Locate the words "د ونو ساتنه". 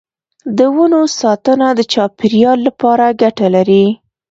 0.57-1.67